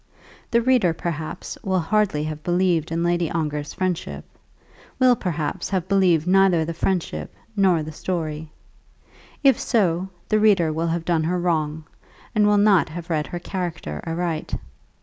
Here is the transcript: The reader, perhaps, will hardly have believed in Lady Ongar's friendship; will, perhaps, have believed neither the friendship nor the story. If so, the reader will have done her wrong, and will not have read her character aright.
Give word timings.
The 0.49 0.63
reader, 0.63 0.95
perhaps, 0.95 1.59
will 1.61 1.77
hardly 1.79 2.23
have 2.23 2.41
believed 2.41 2.91
in 2.91 3.03
Lady 3.03 3.29
Ongar's 3.29 3.75
friendship; 3.75 4.25
will, 4.97 5.15
perhaps, 5.15 5.69
have 5.69 5.87
believed 5.87 6.25
neither 6.25 6.65
the 6.65 6.73
friendship 6.73 7.35
nor 7.55 7.83
the 7.83 7.91
story. 7.91 8.51
If 9.43 9.59
so, 9.59 10.09
the 10.27 10.39
reader 10.39 10.73
will 10.73 10.87
have 10.87 11.05
done 11.05 11.25
her 11.25 11.37
wrong, 11.39 11.83
and 12.33 12.47
will 12.47 12.57
not 12.57 12.89
have 12.89 13.11
read 13.11 13.27
her 13.27 13.37
character 13.37 14.01
aright. 14.07 14.55